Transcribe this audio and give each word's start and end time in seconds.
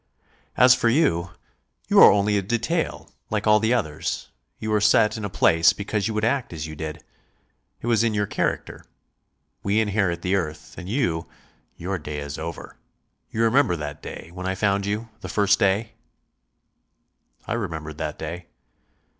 "As 0.57 0.73
for 0.73 0.89
you 0.89 1.29
you 1.87 1.99
are 1.99 2.11
only 2.11 2.35
a 2.35 2.41
detail, 2.41 3.11
like 3.29 3.45
all 3.45 3.59
the 3.59 3.71
others; 3.75 4.29
you 4.57 4.71
were 4.71 4.81
set 4.81 5.15
in 5.15 5.23
a 5.23 5.29
place 5.29 5.73
because 5.73 6.07
you 6.07 6.15
would 6.15 6.25
act 6.25 6.51
as 6.53 6.65
you 6.65 6.75
did. 6.75 7.03
It 7.81 7.85
was 7.85 8.03
in 8.03 8.15
your 8.15 8.25
character. 8.25 8.83
We 9.61 9.79
inherit 9.79 10.23
the 10.23 10.33
earth 10.35 10.75
and 10.75 10.89
you, 10.89 11.27
your 11.77 11.99
day 11.99 12.17
is 12.17 12.39
over.... 12.39 12.77
You 13.29 13.43
remember 13.43 13.75
that 13.75 14.01
day, 14.01 14.31
when 14.33 14.47
I 14.47 14.55
found 14.55 14.87
you 14.87 15.09
the 15.19 15.29
first 15.29 15.59
day?" 15.59 15.91
I 17.45 17.53
remembered 17.53 17.99
that 17.99 18.17
day. 18.17 18.47